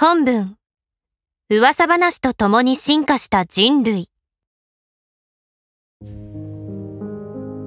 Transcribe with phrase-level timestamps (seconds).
[0.00, 0.54] 本文。
[1.50, 4.06] 噂話と共に進化した人類。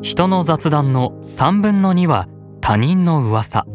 [0.01, 2.29] 人の雑談の3分の2は
[2.61, 3.65] 他人の噂。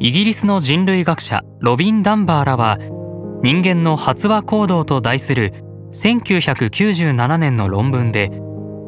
[0.00, 2.76] イギリスの人類学者ロビン・ダンバーらは
[3.44, 5.52] 人間の発話行動と題する
[5.92, 8.32] 1997年の論文で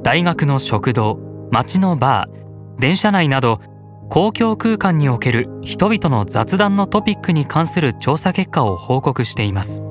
[0.03, 1.21] 大学の食堂
[1.53, 3.61] 街のバー電車内など
[4.09, 9.83] 公共空間における人々の雑談のトピックに関する調査結果を報告しています。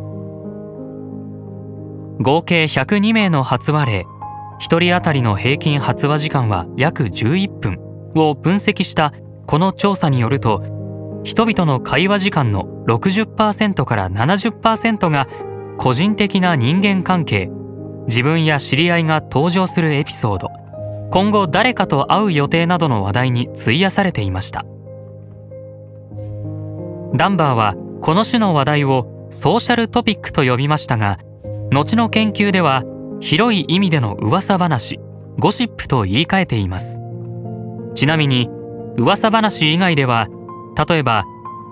[2.22, 4.06] 合計102名の発話例
[4.62, 7.80] 1人当たりの平均発話時間は約11分
[8.16, 9.14] を分析した
[9.46, 15.28] この調査によると人々の会話時間の60%から70%が
[15.78, 17.50] 個人的な人間関係
[18.08, 20.65] 自分や知り合いが登場するエピソード。
[21.12, 24.66] 今後誰かと会う予定などの話題に費やされていました。
[27.16, 31.18] ダンバーはこの種の話題をソーシャルトピックと呼びましたが
[31.72, 32.84] 後の研究では
[33.22, 35.00] 広い意味での噂話
[35.40, 37.00] ゴシップと言い換えています。
[37.96, 38.50] ちなみに
[38.98, 40.28] 噂話以外では
[40.88, 41.24] 例えば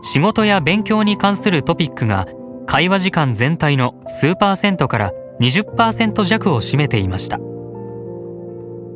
[0.02, 2.28] 仕事や勉強に関するトピックが
[2.66, 7.40] 会話時間全体の数パーセントから20%弱を占めていました。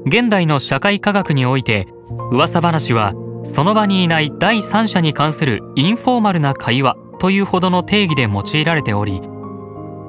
[0.08, 1.88] 現代の社会科学において
[2.32, 3.14] 噂話は
[3.44, 9.22] その場にいない第三者に関するインフォーマルな会話というほどの定義で用いられており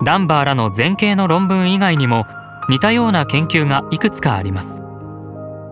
[0.05, 2.27] ダンバーらの前景の論文以外にも
[2.69, 4.83] 似たような研究がいくつかあります。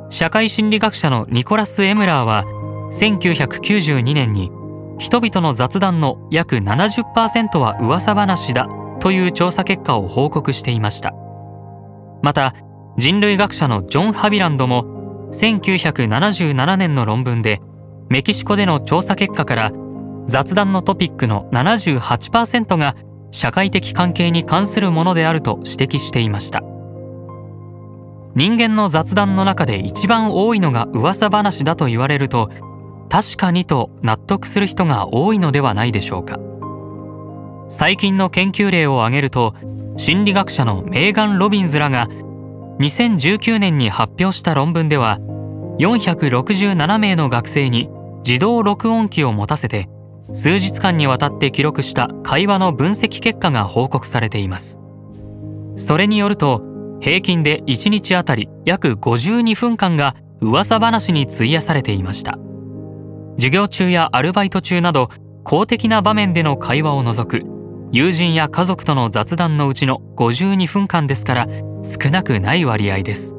[0.09, 2.45] 社会心理学者のニコラス・エムラーは
[2.93, 4.51] 1992年に
[4.99, 8.69] 人々の雑談の約70%は噂話だ
[9.01, 11.13] という調査結果を報告していました。
[12.23, 12.55] また
[12.99, 17.61] 人類学者のジョン・ハビランドも1977年の論文で
[18.09, 19.73] メキシコでの調査結果から
[20.27, 22.97] 雑談のトピックの78%が
[23.31, 26.62] 社会的関係に関するものであると指摘していました。
[28.35, 32.51] 人間の雑談の中で一番多いのが噂話だと言われると
[33.09, 36.39] 確かにと納得する人が多いのではないでしょうか。
[37.69, 39.55] 最近の研究例を挙げると
[39.97, 42.09] 心理学者のメーガン・ロビンズらが
[42.78, 45.19] 2019年に発表した論文では
[45.78, 47.88] 467名の学生に
[48.26, 49.88] 自動録音機を持たせて
[50.32, 54.78] 数日間にわたって記録した会話の分析結果が報告されています。
[55.76, 56.62] それによると
[57.00, 62.38] 平均で1日あたり約52分間が噂話に費やされていました。
[63.37, 65.08] 授業中やアルバイト中など
[65.44, 67.56] 公的な場面での会話を除く
[67.97, 71.47] 友人や家族との雑談のうちの52分間ですから
[71.83, 73.36] 少なくない割合です。